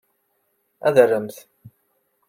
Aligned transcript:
Ad 0.87 0.95
arment. 1.03 1.37